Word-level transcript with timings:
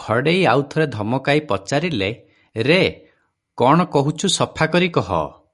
ଘଡ଼େଇ 0.00 0.44
ଆଉ 0.50 0.62
ଥରେ 0.74 0.86
ଧମକାଇ 0.92 1.42
ପଚାରିଲେ, 1.52 2.10
"ରେ, 2.68 2.80
କଣ 3.64 3.88
କହୁଛୁ 3.98 4.32
ସଫା 4.36 4.70
କରି 4.76 4.92
କହ।" 5.00 5.14